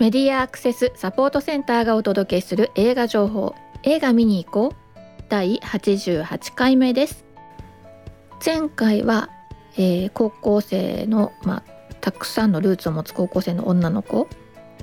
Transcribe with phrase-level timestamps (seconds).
[0.00, 3.54] メディアアクセスサポートセンターがお届けする映画情報。
[3.82, 5.02] 映画見に行こう。
[5.28, 7.26] 第88回目です。
[8.42, 9.28] 前回は、
[9.76, 14.26] えー、高校生の、まあ、たくさんのルーツを持つ高校生の女の子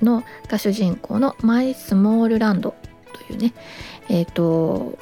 [0.03, 2.75] のが主人公の「マイ・スモールランド」
[3.27, 3.55] というね
[4.09, 4.99] えっ、ー、と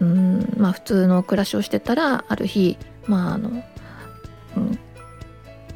[0.00, 3.50] うんまあ普通の暮らしをしてたらある日まああの、
[4.56, 4.78] うん、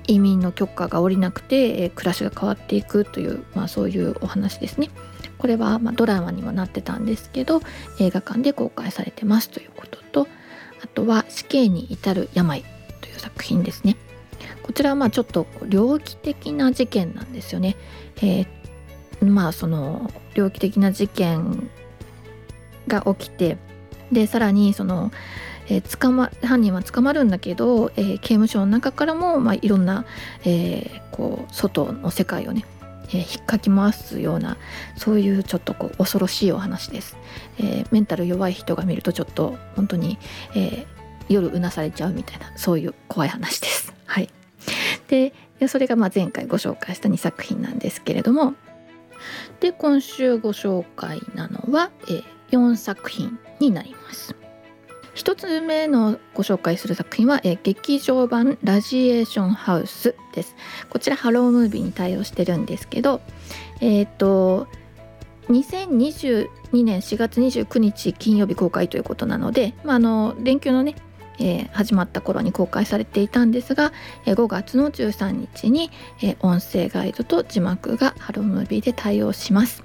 [0.06, 4.90] 移民の許可が下りなくて、えー、暮らしが変わっていくという、まあ、そういうお話ですね。
[5.38, 7.62] これは、まあ、ドラマにもなってたんですけど
[7.98, 10.28] 映画館で公開されてますということと
[10.84, 12.62] あとは「死刑に至る病」
[13.02, 13.96] という作品ですね。
[14.62, 17.76] こちらはまあちょっと猟奇的な事件なんですよね。
[18.18, 18.46] えー、
[19.26, 21.68] まあその猟奇的な事件
[22.86, 23.58] が起きて
[24.12, 25.10] でさらにその、
[25.72, 30.04] えー、捕ま犯人は捕まるんだけど、えー、刑務所の中からも、まあ、いろんな、
[30.44, 32.64] えー、こう外の世界をね
[33.08, 34.56] えー、引っかき回すような
[34.96, 37.18] そういうちょっとこう恐ろしいお話です、
[37.58, 40.18] えー、メンタル弱い人が見るとちょっと本当に、
[40.54, 40.86] えー、
[41.28, 43.92] 夜うなされちゃうみたいなそういう怖い話です。
[44.06, 44.30] はい。
[45.08, 45.34] で
[45.68, 48.54] それがまあ前回ご紹介した2作品なんですけれども
[49.60, 54.41] で今週ご紹介なのは、えー、4作品になります。
[55.14, 60.56] 1つ目のご紹介する作品は、え、劇場版ラジエーションハウスです
[60.88, 63.20] こちらハロームービーに対応してるんですけど
[63.80, 64.66] えっ、ー、と
[65.48, 66.48] 2022
[66.84, 70.94] 年4月29日金曜日公開ということなので、まあ、あの連休のね
[71.38, 73.92] えー、始まった頃に公開されていたんですが、
[74.26, 75.90] えー、5月の13日に、
[76.20, 79.82] えー、音声ガイドと字幕がハロームービーで対応します。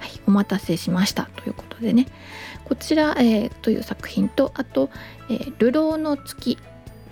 [0.00, 2.06] はい、お待たせしましたということでね
[2.64, 4.90] こちら、えー、という作品とあと
[5.30, 6.58] 「えー、流浪の月」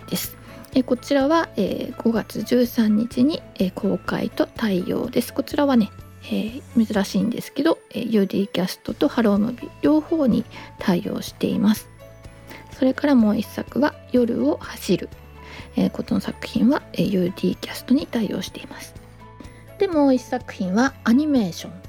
[0.09, 0.37] です。
[0.73, 5.33] えー、こちらは、えー、5月13日に、えー、公開と対応です。
[5.33, 5.91] こちらはね、
[6.25, 10.45] えー、珍しいんですけど、えー、UD キャストとハロームビ両方に
[10.77, 11.89] 対応しています。
[12.71, 15.09] それからもう一作は「夜を走る」
[15.75, 18.93] えー、この作品は、えー、UD キャストに対応しています。
[19.77, 21.73] でもう一作品はアニメーション「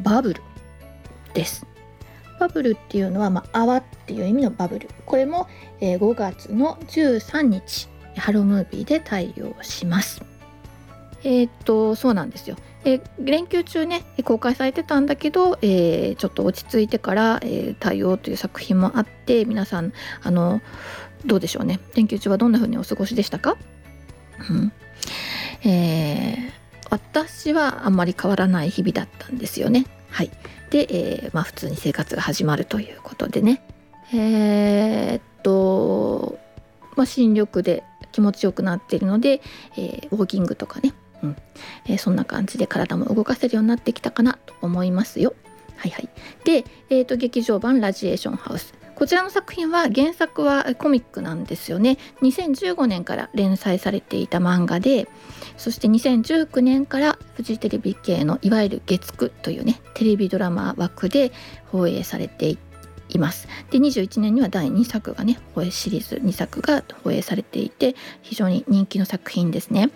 [0.00, 0.42] バブル」
[1.34, 1.66] です。
[2.38, 4.88] バブルっていうのは、まあ、泡っていう意味のバブル。
[5.06, 5.48] これも、
[5.80, 10.22] えー、5月の13日ハロームービーで対応します。
[11.24, 19.92] えー、っとそうなんですよ、えー、連休中ね公開されてたんだけど、えー、ちょっと落ち着いてから、え対応という作品もあって皆さん
[20.22, 20.60] あの
[21.26, 21.80] どうでしょうね。
[21.94, 23.56] 連休中はどんな風にお過ごしでしたか、
[24.48, 24.72] うん。
[26.90, 29.86] 私はあんまり変わらない日々だったんですよね。
[30.10, 30.30] はい。
[30.70, 33.62] で、えー、まあ、普通に生活が始まるということでね。
[34.14, 36.38] えー、っと、
[36.96, 39.40] まあ、新緑で気持ちよくなっているので、
[39.76, 41.36] えー、ウォーキングとかね、うん。
[41.86, 45.34] えー、そんな感じで体も動かせるようになってきたかなと思いますよ。
[45.78, 46.08] はいはい、
[46.44, 51.98] で、えーと、劇場版「ラジエーションハウス」こちらの作品は原作はコミックなんですよね。
[52.20, 55.08] 2015年から連載されていた漫画で
[55.56, 61.30] そして2019年からフジテレビ系のいわゆる月9というねテレビドラマ枠で
[61.70, 62.67] 放映されていて
[63.08, 63.48] います。
[63.70, 69.90] で21年には第2作がね放映シリーズ2作が放映されていて非常に人気の作品ですね。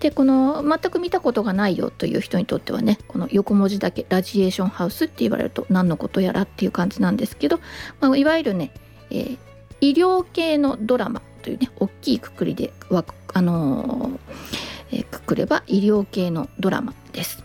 [0.00, 7.60] でこの全く見たことがないよという人にとってはねこの横文字だけラジエーションハウスって言われると何のことやらっていう感じなんですけど、
[8.00, 8.72] まあ、いわゆるね、
[9.10, 9.38] えー、
[9.80, 12.72] 医療系のドラマというね大きいくくりで
[13.32, 17.44] あのーえー、くくれば医療系のドラマです。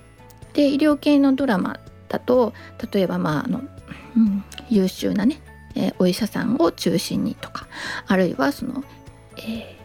[0.53, 2.53] で医療系のドラマだと
[2.91, 3.61] 例えばまああの
[4.17, 5.41] うん、優秀なね、
[5.75, 7.67] えー、お医者さんを中心にとか
[8.07, 8.83] あるいはその、
[9.37, 9.77] え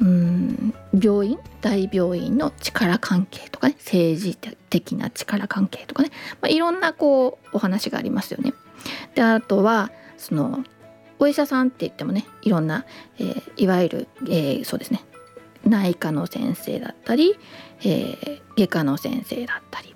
[0.00, 4.36] ー、うん病院大病院の力関係とかね政治
[4.70, 6.10] 的な力関係とかね、
[6.40, 8.52] まあ、いろんなこうお話がありますよね。
[9.14, 10.64] であとはその
[11.18, 12.86] お医者さんって言ってもねいろんな、
[13.18, 15.04] えー、いわゆる、えー、そうですね
[15.64, 17.36] 内科の先生だったり、
[17.80, 19.94] えー、外科の先生だったり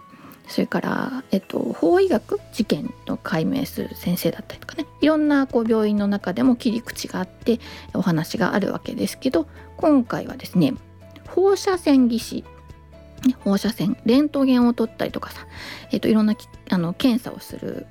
[0.48, 7.60] それから、えっと、法医学事件の解明する先生だったりとかねいろんなこう病院の中でも切り口があって
[7.94, 9.46] お話があるわけですけど
[9.76, 10.74] 今回はですね
[11.28, 12.44] 放射線技師
[13.40, 15.46] 放射線レントゲンを取ったりとかさ、
[15.90, 16.34] えっと、いろんな
[16.70, 17.86] あの検査をする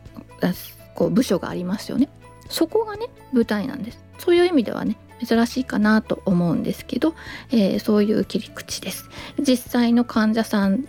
[0.95, 2.09] こう部署がありますよね。
[2.49, 4.03] そこがね舞台なんです。
[4.19, 7.15] そういう意味ではね珍しいかなと思うんですけど、
[7.49, 9.09] えー、そういう切り口です。
[9.39, 10.85] 実際の患者さん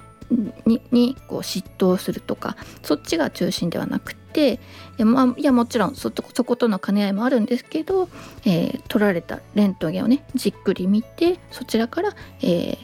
[0.67, 4.59] ににこう嫉妬するとかそっちが中心ではなくてい
[4.99, 8.09] や,、まあ、いやもちろんそそことの兼ね合いもあるんですけど、
[8.45, 12.77] えー、撮られたレントゲンをねじっくり見てそちらから、えー、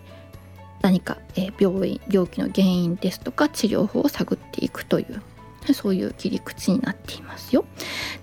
[0.83, 5.23] 何か、えー、病院病気の原因ですとか治療法を探っていくという
[5.75, 7.67] そういう切り口になっていますよ。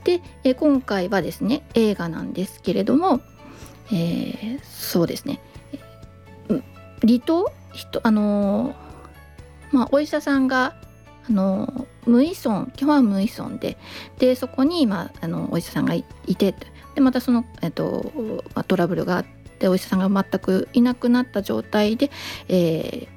[0.03, 3.21] で、え、今回はですね映画なんですけれども、
[3.91, 5.39] えー、そうですね
[7.01, 7.51] 離島？
[7.73, 8.75] 人あの
[9.72, 10.75] まあ、お医者さんが
[11.30, 13.78] あの無依存基本は無依存で
[14.18, 16.56] でそこに、まあ、あのお医者さんがいて
[16.96, 18.12] でまたその、えっと
[18.56, 19.25] まあ、トラブルがあっ
[19.60, 22.10] てお医者さんが全くいなくなった状態で、
[22.48, 23.08] え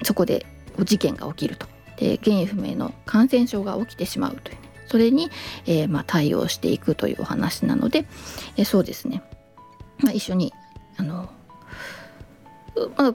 [0.00, 0.46] ー、そこで
[0.82, 1.66] 事件が起きると。
[1.96, 5.30] で原因不明の感染症が起きてしまうという、ね、それに、
[5.66, 8.06] えーまあ、対応していくというお話なので、
[8.56, 9.22] えー、そうですね、
[9.98, 10.54] まあ、一緒に
[10.96, 11.28] あの、
[12.96, 13.14] まあ、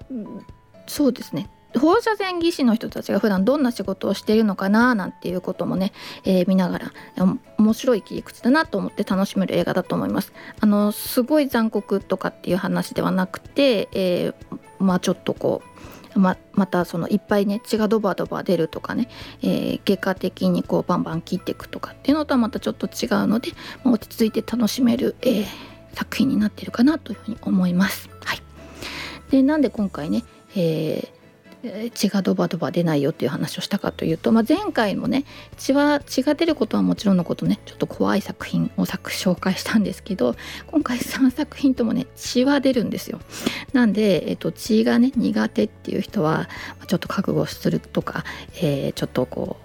[0.86, 1.50] そうですね。
[1.80, 5.92] 放射線技師の人たちが普段どんな仕事をしているのかななんていうこともね、
[6.24, 6.92] えー、見ながら
[7.58, 10.34] 面白い切り口だなと思って楽しめる映画だと思います。
[10.60, 14.36] あのすごい残酷とかっていう話ではなくて、えー、
[14.80, 15.62] まあちょっとこ
[16.16, 19.10] うままたそのいっぱいね血がドバドバ出るとかね、
[19.42, 23.50] えー、外科的にこうバンバン切っていくとかっていうのとはまたちょっと違うので、
[23.84, 25.46] まあ、落ち着いて楽しめる、えー、
[25.94, 28.10] 作品になってるかなというふうに思います。
[28.24, 28.42] はい、
[29.30, 30.24] でなんで今回ね、
[30.56, 31.15] えー
[31.94, 35.26] 血がドバドバ出ないよっていう話をしたかというと、まあ、前回もね
[35.58, 40.36] 血は血が出ることはもちろんのことねちょっと怖い作品を作紹介したんですけど
[40.68, 43.20] 今回3作品ともね血は出るんですよ。
[43.74, 46.50] なんで、えっと、血がね苦手っていう人は
[46.88, 48.24] ちょっと覚悟するとか、
[48.56, 49.58] えー、ちょっとこ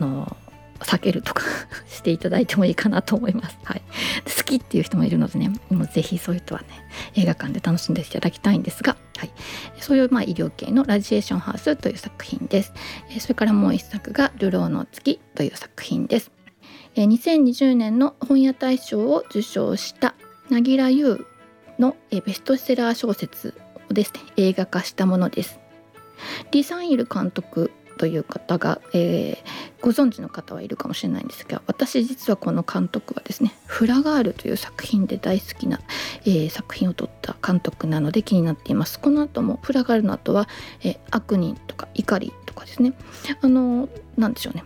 [0.00, 0.36] うあの
[0.84, 1.44] 避けるとか
[1.88, 3.58] していただいてもいいかなと思います。
[3.64, 3.82] はい、
[4.24, 6.66] 好きっていう人もいるのでねもうぜひそういう人はね
[7.14, 9.32] 映画館で楽しんでいただきたいんですが、はい、
[9.80, 12.72] そういうまあ医療系の「ラジエーションハウス」という作品です。
[13.18, 16.30] それからもう一作が「流浪の月」という作品です。
[16.96, 20.14] 2020年の本屋大賞を受賞した
[20.50, 21.26] 凪良優
[21.78, 23.54] のベストセラー小説
[23.90, 25.58] をですね映画化したものです。
[26.50, 29.36] リサンイル監督という方が、えー、
[29.80, 35.80] ご存知の方はいるかもしれないんですが私実はこの監督はですね「フラガール」という作品で大好きな、
[36.24, 38.98] えー、作品を撮った監督なので気になっています。
[38.98, 40.48] この後もフラガールの後は、
[40.82, 42.94] えー、悪人とか怒りとかですね。
[43.40, 44.64] あのなんでしょうね、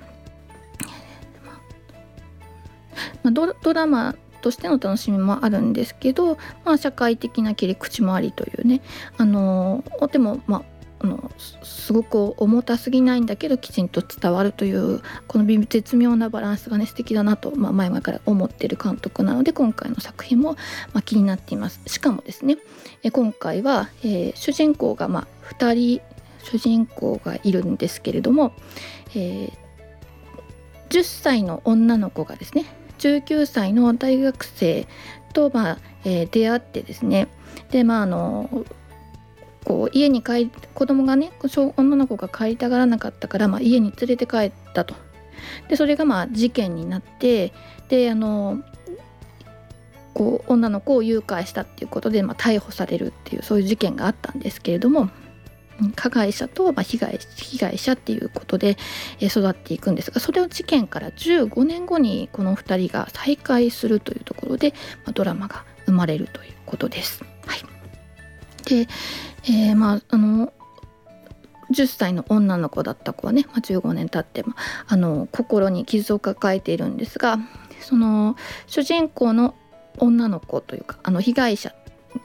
[3.22, 8.81] まあ、ドドラマとしての楽しみもあるんですけど、まあ、社会的な切り口もありというね。
[9.19, 9.82] あの
[10.12, 11.31] でもまああの
[11.62, 20.54] すごく重たすぎないんだけどきちんと伝わるというこの絶妙なバランスがね素敵だなと、まあ、前々から思ってる監督なので今回の作品も、
[20.93, 21.81] まあ、気になっています。
[21.87, 22.58] しかもですね
[23.02, 26.00] え今回は、えー、主人公が、まあ、2人
[26.43, 28.52] 主人公がいるんですけれども、
[29.10, 29.52] えー、
[30.88, 32.64] 10歳の女の子がですね
[32.98, 34.87] 19歳の大学生
[35.32, 37.28] と、まあえー、出会ってですね
[37.70, 38.64] でまああの
[39.67, 41.33] こう家に帰子供がね
[41.77, 44.95] 女の子が帰りたがらなかったから、まあ、家に連れて帰ったと。
[45.69, 47.53] でそれがまあ事件になって
[47.89, 48.63] であの
[50.15, 55.11] こう女の子を誘拐したっていうことで、まあ、逮捕されるっていうそういう事件があったんですけれども
[55.95, 58.79] 加害者と、まあ、被害被害者っていうことで
[59.21, 64.71] 育っていくんですがそれを事件から15年後にこの2人が再会するというところで、
[65.05, 67.35] まあ、ドラマが生まれるということです。
[68.67, 68.89] で、
[69.44, 70.53] えー、まああの
[71.70, 74.55] 10歳の女の子だった子はね、まあ、15年経っても
[74.87, 77.39] あの心に傷を抱えているんですが
[77.81, 79.55] その主人公の
[79.99, 81.75] 女の子というかあの被害者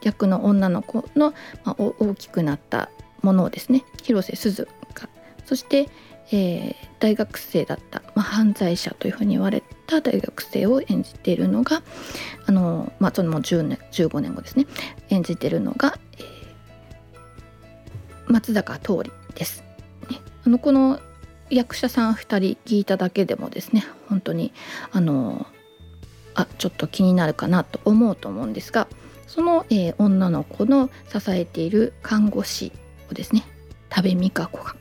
[0.02, 1.34] 役の女の子の、
[1.64, 2.90] まあ、大きくなった
[3.22, 5.08] ものをですね広瀬すずが
[5.44, 5.88] そして、
[6.30, 11.82] えー、大学生だった、まあ、犯罪者というふうに言われてた大学生を演じているのが
[12.46, 14.66] あの、まあ、その10年15年後ですね。
[15.10, 19.62] 演じているのが、えー、松坂桃李です。
[20.10, 21.00] ね、あのこの
[21.50, 24.52] 役者さん2人聞いただけでもですね本当に
[24.90, 25.46] あの
[26.34, 28.88] あちょっと気になるかなと思うと思うんですが
[29.26, 32.72] その、えー、女の子の支えている看護師
[33.10, 33.44] をですね
[33.90, 34.74] 多部未華子が、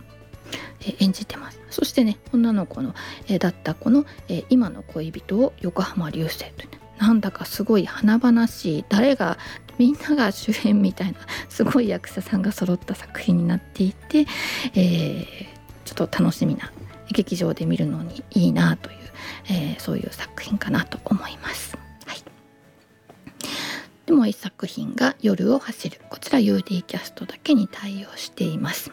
[0.82, 1.61] えー、演じてます。
[1.72, 2.94] そしてね女の子の、
[3.28, 9.38] えー、だった子の、え今の恋人を横浜流星という、ね、なんだかすごい華々しい誰が
[9.80, 11.18] みんなが主演みたいな
[11.50, 14.28] すごい役者さんが揃った作品になっていて、
[14.76, 15.26] えー、
[15.86, 16.72] ちょっと楽しみな
[17.12, 18.98] 劇場で見るのにいいなという、
[19.50, 21.78] えー、そういう作品かなと思います。
[22.06, 22.18] はい、
[24.06, 28.92] でもう一作品が「夜を走る」こちら UD キャストだけに対応しています。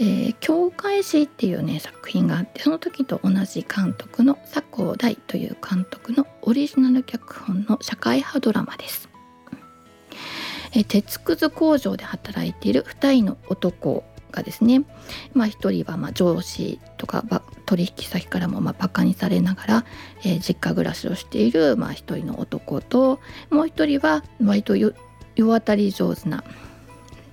[0.00, 9.08] えー、教会誌っていうね作品があってその時と同じ監督の佐藤大という監督のオリジナル脚本の社会派ドラマです。
[10.72, 14.84] え鉄くず工場で働いている2人の男がですね、
[15.32, 17.24] まあ、1人はま上司とか
[17.66, 19.84] 取引先からもまあバカにされながら、
[20.24, 24.94] えー、実家暮らしをしているまあ1人の男ともう1人は割と世
[25.36, 26.44] 渡り上手な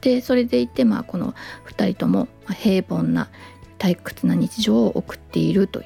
[0.05, 1.33] でそれでいてまあこの
[1.65, 3.27] 2人とも平凡な
[3.79, 5.85] 退屈な日常を送っているという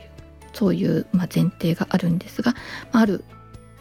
[0.51, 2.53] そういうま前提があるんですが
[2.91, 3.23] ある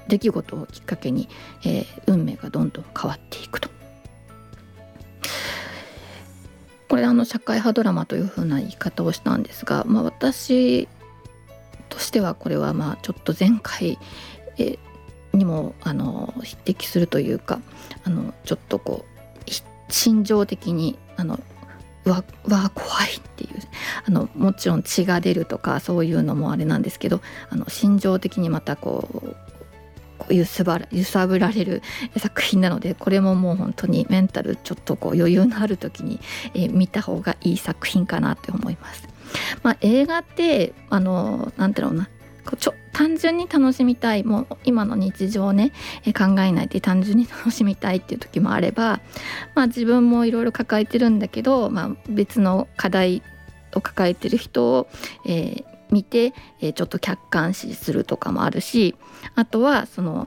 [0.07, 1.29] 出来事をきっかけに、
[1.65, 3.69] えー、運命がどんどん変わっていくと。
[6.89, 10.89] これあの社会派ドラマというふうな言い方をしたんですが、まあ、私
[11.91, 13.99] としてはこれはまあちょっと前回、
[15.35, 17.61] にもあの匹敵するというか
[18.05, 19.18] あのちょっとこう
[19.89, 21.41] 心情的にあの
[22.05, 23.51] わわ怖いっていう
[24.07, 29.09] あのもちろん血が出るとかそういうのもあれなんですけどあの心情的にまたこ
[30.29, 31.83] う揺さば揺さぶられる
[32.17, 36.21] 作品なのでこれももう本当にメンタルちょっとこう余裕のある時に、
[36.55, 39.09] えー、見た方がいい作品かなって思います。
[39.63, 42.09] まあ、映画ってあのなんていうのな
[42.59, 45.71] ちょ単純に楽しみたいもう今の日常をね
[46.07, 49.01] 考えないで単純に楽しみたいっていう時もあれば、
[49.55, 53.23] まあ、自分もいろいろ抱えてるんだけど、まあ、別の課題
[53.77, 54.89] を抱えてる人を、
[55.25, 58.97] えー、見て、え、ちょっと客観視するとかもあるし
[59.37, 60.27] あとはその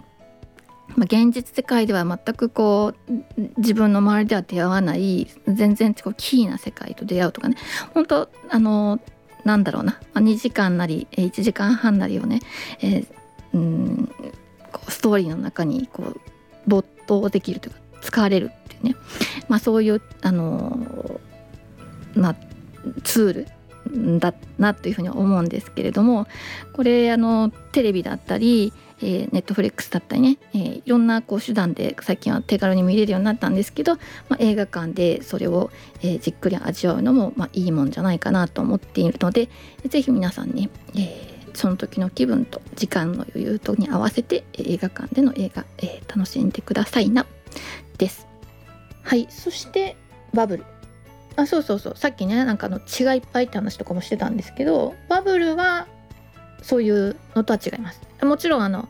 [0.95, 7.55] ま、現実世界では全くこう自分の周りでは出会わない全然こうキーな世界と出会うとかね。
[7.93, 8.99] 本当あの
[9.43, 12.39] なんだろうな、まあ、2時間なり1時間半なりをね、
[12.81, 13.07] えー、
[13.53, 14.12] うん
[14.71, 16.21] こうストーリーの中にこう
[16.67, 18.95] 没頭できるというか使われるっていうね、
[19.48, 21.19] まあ、そういうあの
[22.15, 22.36] まあ、
[23.03, 23.48] ツール
[24.19, 26.27] だなというふうに思うんですけれども
[26.74, 34.00] これあのテレビだったりえー、ネットフレックスだったりね、えー、いろんなこう手段で最近は手軽に見れるようになったんですけど、ま
[34.31, 35.71] あ、映画館でそれを、
[36.01, 39.50] えー、じっくり味わうのも、まあ、いいもんじゃないかなと思っているので
[39.88, 47.25] 是非皆さんね、えー、その時の気分と時間の余裕とに合わせて映画館での映画、えー、楽しんでくださいな
[47.98, 48.27] です。
[49.03, 49.98] はいそして
[50.33, 50.63] バブル
[51.41, 55.88] あそうそうそうさっきねなんかの血がいっぱいって話とかもしてたんですけどバブルは
[56.62, 58.88] そういうのとは違いますもちろんあの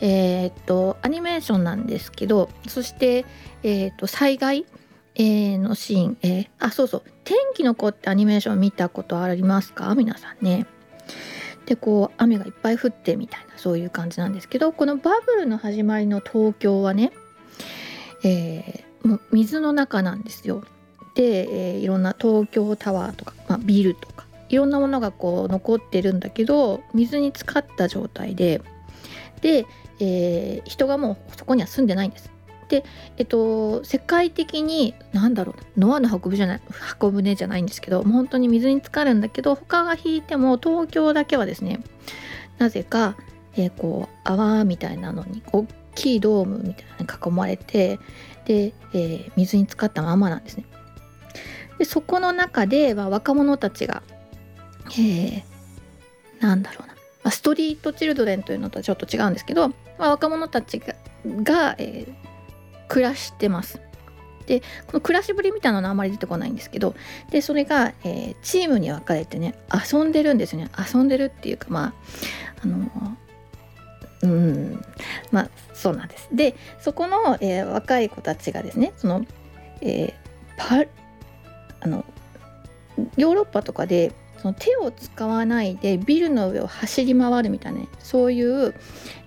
[0.00, 3.24] えー、っとアニメーションなんですけどそして、
[3.62, 4.66] えー、っと災害、
[5.14, 9.94] えー、のシーン、えー、あそうそう「天気の子」ってアニメーション見たことありますか？
[9.94, 10.66] 皆さんね。
[11.64, 17.12] でこう雨がいっぱい降ってみたいなそういう感じなんですけどこのバブルの始まりの東京はね、
[18.22, 20.64] えー、もう水の中なんですよ。
[21.14, 28.62] で、えー、いろんな東京タワーとか、まあ、ビルとかいろんなものがこう残ってるんだけど水に浸かった状態で
[29.40, 29.66] で、
[30.00, 32.30] えー、人がもうそこには住んでないんです。
[32.68, 32.82] で、
[33.18, 41.80] えっと、世界的に何だろうノアの箱舟じゃない箱舟じゃないんですけどもう本当に水に浸かるんだけど他が引いても東京だけはですね
[42.58, 43.16] なぜか、
[43.54, 47.98] えー、こう泡みたいなのに大きいドームみたいなのに囲まれて
[48.46, 50.64] で、えー、水に浸かったままなんですね。
[51.78, 54.02] でそこの中では若者たちが、
[54.90, 55.42] えー、
[56.40, 59.74] なんだろうなまあ、ストリートチルドレンというのとはちょっと違うんですけど、ま
[60.06, 60.94] あ、若者たちが
[61.26, 62.14] が、えー、
[62.86, 63.80] 暮らしてます。
[64.46, 66.94] でこの暮らしぶりみたいなのはあまり出てこないんですけど
[67.30, 71.92] でそれが、えー、チームに分かれてね遊んでるんですね遊んでるっていうかまあ
[72.62, 72.90] あの
[74.22, 74.84] うん
[75.32, 76.28] まあそうなんです。
[76.30, 79.24] でそこの、えー、若い子たちがですねその、
[79.80, 80.14] えー、
[80.58, 80.84] パ
[81.84, 82.04] あの
[83.16, 88.74] ヨーロッパとかでその手を使わないでビルの上を走り回るみたいな、ね、そういう、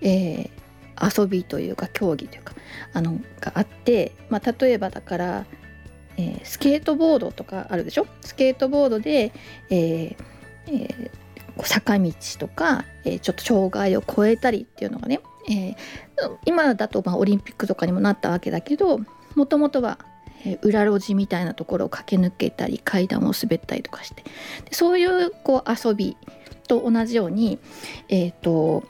[0.01, 2.53] えー、遊びというか競技というか
[2.93, 5.45] あのがあって、まあ、例えばだから、
[6.17, 8.07] えー、スケートボードとかあるでしょ？
[8.21, 9.31] スケートボードで、
[9.69, 10.15] えー
[10.67, 15.75] えー、坂道とか、えー、ちょっと障害を越えたりっていうのがね、えー、
[16.45, 18.99] 今だとまあオリンピックとかにもなったわけだけど
[19.35, 19.99] もともとは
[20.45, 24.23] え裏路地みたいなところを駆け抜けたり階段を滑ったりとかして
[24.65, 26.17] でそういうこう遊び
[26.67, 27.59] と同じように、
[28.09, 28.83] えーと、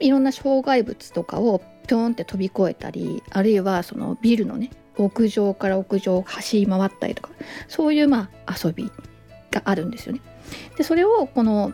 [0.00, 7.30] いろんな障害物とかをぴょんって飛び越えたりあるいはそのビルのね屋上から屋上を走り回ったりとか
[7.68, 8.90] そういうまあ遊び
[9.50, 10.20] があるんですよね。
[10.76, 11.72] でそれをこの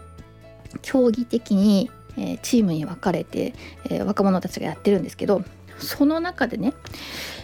[0.83, 3.55] 競技的に、え、チームに分かれて、
[3.89, 5.43] えー、若者たちがやってるんですけど
[5.79, 6.75] その中でね、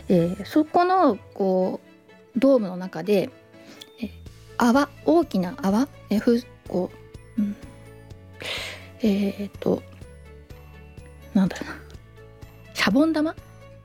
[0.09, 1.81] えー、そこのこ
[2.35, 3.31] うドームの中で、
[4.01, 4.11] えー、
[4.59, 6.91] 泡大きな泡、えー、ふこ
[7.39, 7.57] う、うん、
[9.01, 9.83] えっ、と
[11.35, 11.77] なんだろうな
[12.75, 13.35] シャボン玉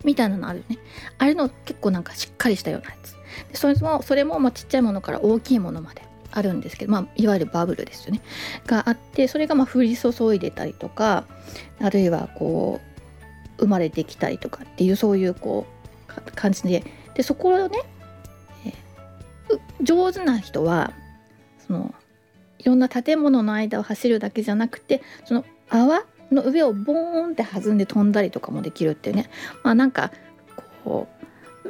[0.04, 0.78] みたいなのあるよね。
[1.18, 3.14] あれの結構なんかしっかりしたようなやつ。
[3.50, 6.02] でそれもそれもまあちっちゃいものから大きいものまで
[6.32, 8.22] あるんですけど、まあ、いわゆるバブルですよね。
[8.66, 11.26] があってそれがまあ降り注いでたりとか
[11.80, 12.97] あるいはこう
[13.58, 15.66] 生まれてきたりとかっていうそういうこ
[16.10, 16.84] う感じで。
[17.14, 17.80] でそこをね、
[19.82, 20.94] 上手な人は
[21.66, 21.96] その
[22.60, 29.30] いろんな建物の間を走るだけじゃなくてその泡の上をボーンって弾んで飛んだりとかもできるっていうね。
[29.64, 30.12] まあなんか
[30.84, 31.08] こ
[31.64, 31.68] う、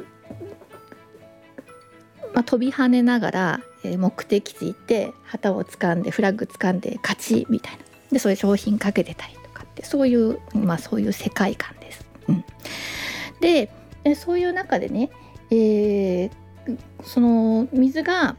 [2.34, 7.78] まあ、飛び跳ねながら、目的地行って旗を掴んでフラッグ掴んで勝ちみたいな。
[8.12, 9.37] でそういう商品かけてたり。
[9.84, 12.06] そういうまあそういう世界観です。
[12.28, 12.44] うん、
[13.40, 13.70] で
[14.14, 15.10] そういう中でね、
[15.50, 16.30] えー、
[17.02, 18.36] その水が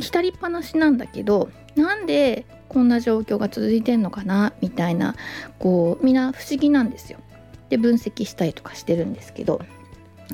[0.00, 5.14] 浸りっぱなしなんだけどなんでこんな状況が続いてんのかなみたいな
[5.58, 7.18] こうみんな不思議なんですよ。
[7.68, 9.60] で分析したりとかしてるんですけど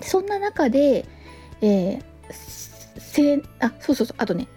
[0.03, 1.07] そんな中で、
[1.61, 4.49] えー、あそうそうそうあとね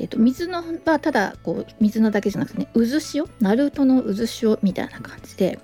[0.00, 3.28] えーと、水のはただこう水のだけじゃなくてね渦潮？
[3.40, 5.58] ナルトの渦潮みたいな感じで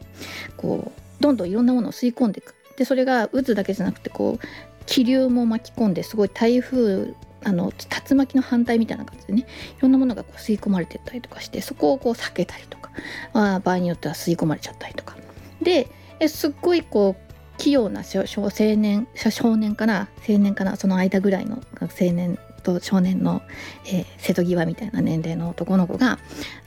[0.56, 2.54] こうどんどんいろんなものを吸い込んでいく。
[2.76, 4.46] でそれが渦だけじゃなくてこう
[4.84, 7.72] 気流も巻き込んですごい台風あの
[8.08, 9.46] 竜巻の反対みたいな感じでね
[9.78, 12.90] いろんなものがこう吸い込まれてったりとかしてそこをこう避けたりとか、
[13.32, 15.16] まあ、場合によっては吸い込まれちゃったりとか。
[15.62, 15.88] で
[16.28, 20.08] すっごいこう器用な少年少年かな？
[20.28, 20.76] 青年かな？
[20.76, 22.38] その間ぐらいの青年
[22.74, 23.42] と少年の、
[23.86, 26.18] えー、瀬戸際みたいな年齢の男の子が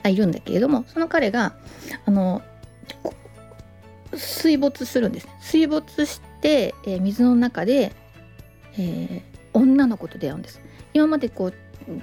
[0.06, 1.56] いるんだけれどもその彼が
[2.06, 2.42] あの
[4.16, 5.34] 水没するんですね。
[5.42, 7.92] 水没して、えー、水の中で、
[8.74, 9.22] えー、
[9.54, 10.62] 女の子と出会うんです。
[10.94, 11.54] 今までこう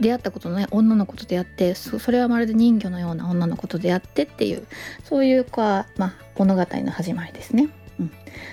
[0.01, 4.67] 出会ったことのない女の子と出会ってそれはまるで人魚のような女の子と出会ってっていう
[5.05, 7.69] そういうか、まあ、物語の始まりですね。
[7.99, 8.11] うん、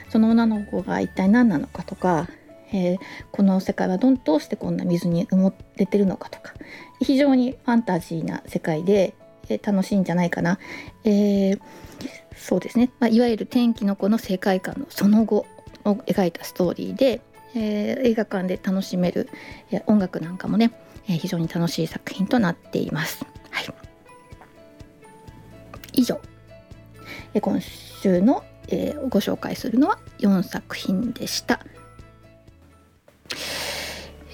[0.09, 2.27] その女の子が一体何なのかとか、
[2.73, 2.99] えー、
[3.31, 6.53] この世界はどどうしてこんな水に埋もれてるのかとか
[6.99, 9.13] 非常にファンタジーな世界で、
[9.47, 10.59] えー、楽しいんじゃないかな、
[11.03, 11.61] えー、
[12.35, 15.45] そうですね、まあ、いわゆる天気の子の世界観のその後
[15.85, 17.21] を描いたストーリーで、
[17.55, 19.29] え、映画館で楽しめる、
[19.85, 20.71] 音楽なんかもね、
[21.09, 23.25] え、非常に楽しい作品となっています。
[23.49, 23.65] はい、
[25.93, 26.21] 以上、
[27.33, 31.59] え、今週の、え、ご紹介するのは4作品でした。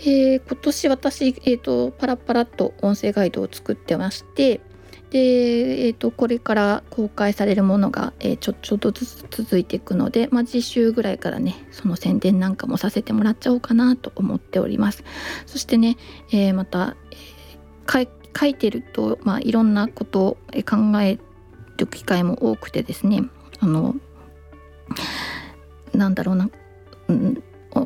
[0.01, 4.61] えー、今年私、えーと、パラパラっと音声ガイドを作ってまして
[5.09, 15.03] で、えーと、これから公開されるものが、えー、ちょちょっとずつ続いていくので、まあ、次週ぐらいからねその宣伝なんかもさせてもらっちゃおうかなと思っております。
[15.45, 15.97] そしてね、
[16.31, 18.07] えー、また、えー、
[18.39, 21.17] 書いてると、まあ、いろんなことを考え
[21.77, 23.23] る機会も多くてですね
[23.59, 23.95] あの
[25.93, 26.49] なんだろうな、
[27.07, 27.43] うん、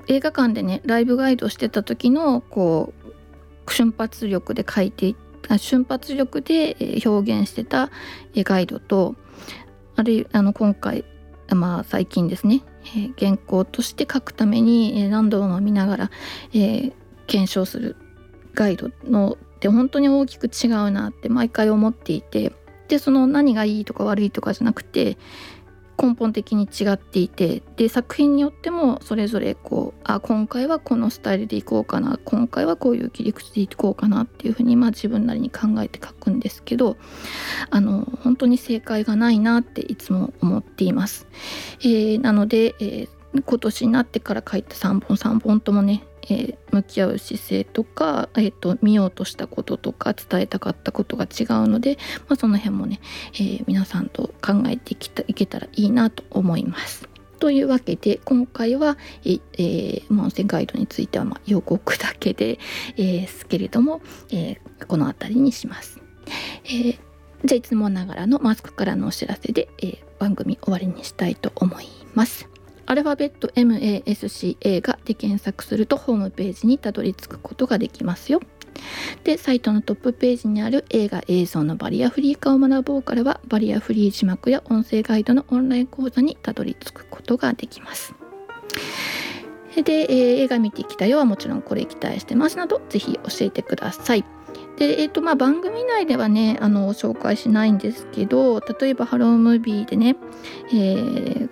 [0.08, 2.94] 映画館でねライブガイドしてた時のこ
[3.68, 5.16] う瞬発力で書いて
[5.58, 7.90] 瞬発力で表現してた
[8.36, 9.16] ガイドと
[9.96, 11.06] あるいあの今回
[11.50, 12.64] まあ最近ですね、
[13.20, 16.12] 原稿として書くために何度も見ながら、
[16.54, 16.94] えー、
[17.28, 17.96] 検証する
[18.54, 22.54] ガイドのって本当に大きく違うなって毎回思っていて
[22.88, 25.18] でその何がいいとか悪いとかじゃなくて
[26.04, 36.98] 根本的に違っていてで作品によってもそれぞれこうあ今回はこのスタイルでいこうかな今回はこういう切り口でいこうかなっていうふうにまあ自分なりに考えて書くんですけど
[37.70, 41.28] あの本当に正解がないなっていつも思っています。
[41.80, 53.00] えー、なので、えー、今年になってから書いた3本3本ともねえー、向き合う姿勢とか、えーと、見ようとしたこととか伝えたかったことが違うので、まあ、その辺もね、
[53.34, 57.08] えー、皆さんと考えてきたいけたらいいなと思います。
[57.40, 62.58] というわけで今回は、えー、音声ガイドについてはま予告だけで、
[62.96, 66.00] えー、すけれども、えー、この辺りにします。
[66.64, 67.00] えー、
[67.44, 72.53] じゃあいつもながらのマスクからのお知らせで、えー、番組終わりにしたいと思います。
[72.94, 78.40] アルファベット MASCA がで検索するとホームページにたどり着くことができますよ。
[79.24, 88.14] で、サイトのトップページにある映画映像のバリアフリー化を学ぼうからはバリアフリー字幕や音声ガイドのオンライン講座にたどり着くことができます。
[89.76, 94.24] で、えー、映画見てきたよはもちろんこれ期待してますなどぜひ教えてください。
[94.78, 100.16] で、えーとまあ、番組内ではねあの紹介しないんですけど例えばハロームービーでね、
[100.72, 101.50] えー、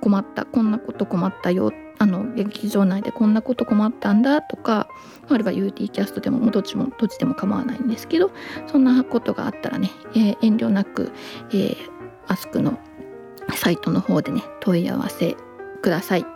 [0.00, 4.88] 困ったこんなこと困ったよあの劇場内でこんなこと困ったんだとか
[5.28, 8.30] あるいは UT キャストでもどっちもどっちでも構わないんですけど
[8.66, 11.12] そんなことがあったらね、えー、遠慮なく、
[11.50, 11.76] えー、
[12.26, 12.78] アスクの
[13.54, 15.36] サイトの方でね問い合わせ
[15.82, 16.26] ください。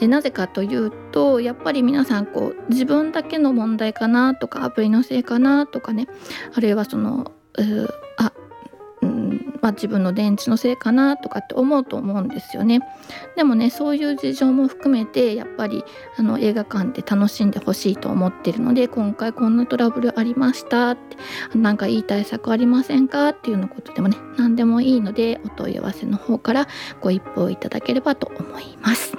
[0.00, 6.08] なぜかというとやっぱり皆さんこう自分だけの問題かなとかアプリのせいかなとかね
[6.52, 7.30] あるいはその
[8.16, 8.32] あ
[9.64, 12.80] まあ、自分の電池のせいかなとかって思うと思うんですよね。
[13.34, 15.82] でもねそういう事情も含めてやっぱり
[16.18, 21.16] あの映画館で楽しんでほしいと思ってるので今回こんなトラブルありましたって
[21.54, 26.68] 何かいい対策ありませんかっていうのことでもね何でもいいのでお問い合わせの方から
[27.00, 29.16] ご一報いただければと思います。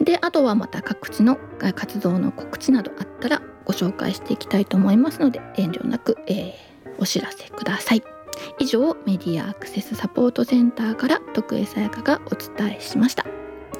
[0.00, 1.36] であとはまた各地の
[1.76, 6.54] 活動の告知などあったらご紹介していきたいと思いますので遠慮なく、えー、
[6.98, 8.17] お知らせください。
[8.58, 13.24] 以上メディアアクセスサポートセンターから徳江さやかがお伝えしました。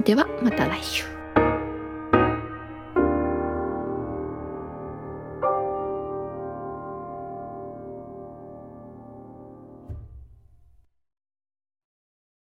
[0.05, 1.17] ではまた来週。